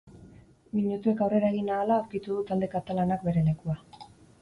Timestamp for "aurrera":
1.27-1.53